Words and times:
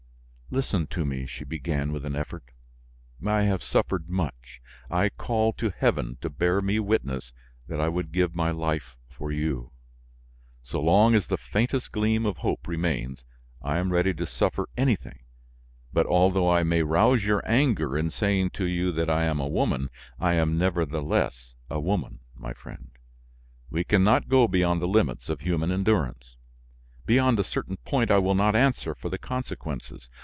"Listen 0.53 0.85
to 0.87 1.05
me," 1.05 1.25
she 1.25 1.45
began 1.45 1.93
with 1.93 2.03
an 2.03 2.13
effort. 2.13 2.43
"I 3.25 3.43
have 3.43 3.63
suffered 3.63 4.09
much, 4.09 4.59
I 4.89 5.07
call 5.07 5.53
to 5.53 5.69
heaven 5.69 6.17
to 6.19 6.29
bear 6.29 6.59
me 6.61 6.77
witness 6.77 7.31
that 7.69 7.79
I 7.79 7.87
would 7.87 8.11
give 8.11 8.35
my 8.35 8.51
life 8.51 8.97
for 9.07 9.31
you. 9.31 9.71
So 10.61 10.81
long 10.81 11.15
as 11.15 11.27
the 11.27 11.37
faintest 11.37 11.93
gleam 11.93 12.25
of 12.25 12.39
hope 12.39 12.67
remains, 12.67 13.23
I 13.61 13.77
am 13.77 13.93
ready 13.93 14.13
to 14.13 14.27
suffer 14.27 14.67
anything; 14.75 15.19
but, 15.93 16.05
although 16.05 16.51
I 16.51 16.63
may 16.63 16.83
rouse 16.83 17.23
your 17.23 17.41
anger 17.49 17.97
in 17.97 18.09
saying 18.09 18.49
to 18.49 18.65
you 18.65 18.91
that 18.91 19.09
I 19.09 19.23
am 19.23 19.39
a 19.39 19.47
woman, 19.47 19.87
I 20.19 20.33
am, 20.33 20.57
nevertheless, 20.57 21.55
a 21.69 21.79
woman, 21.79 22.19
my 22.35 22.51
friend. 22.51 22.89
We 23.69 23.85
can 23.85 24.03
not 24.03 24.27
go 24.27 24.49
beyond 24.49 24.81
the 24.81 24.87
limits 24.89 25.29
of 25.29 25.39
human 25.39 25.71
endurance. 25.71 26.35
Beyond 27.05 27.39
a 27.39 27.43
certain 27.45 27.77
point 27.85 28.11
I 28.11 28.17
will 28.17 28.35
not 28.35 28.53
answer 28.53 28.93
for 28.93 29.07
the 29.07 29.17
consequences. 29.17 30.09